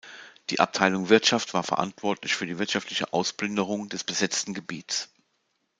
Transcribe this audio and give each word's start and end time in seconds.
Die 0.49 0.59
Abteilung 0.59 1.09
Wirtschaft 1.09 1.53
war 1.53 1.61
verantwortlich 1.61 2.33
für 2.33 2.47
die 2.47 2.57
wirtschaftliche 2.57 3.13
Ausplünderung 3.13 3.87
des 3.87 4.03
besetzten 4.03 4.55
Gebiets. 4.55 5.09